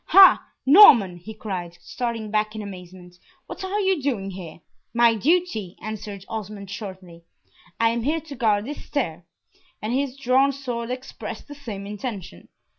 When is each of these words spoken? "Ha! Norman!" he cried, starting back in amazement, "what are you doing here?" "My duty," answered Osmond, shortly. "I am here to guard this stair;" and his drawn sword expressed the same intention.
"Ha! 0.07 0.43
Norman!" 0.65 1.17
he 1.17 1.31
cried, 1.35 1.77
starting 1.79 2.31
back 2.31 2.55
in 2.55 2.63
amazement, 2.63 3.17
"what 3.45 3.63
are 3.63 3.79
you 3.81 4.01
doing 4.01 4.31
here?" 4.31 4.59
"My 4.95 5.13
duty," 5.13 5.77
answered 5.79 6.25
Osmond, 6.27 6.71
shortly. 6.71 7.23
"I 7.79 7.89
am 7.89 8.01
here 8.01 8.21
to 8.21 8.33
guard 8.35 8.65
this 8.65 8.83
stair;" 8.83 9.27
and 9.79 9.93
his 9.93 10.17
drawn 10.17 10.53
sword 10.53 10.89
expressed 10.89 11.47
the 11.47 11.53
same 11.53 11.85
intention. 11.85 12.47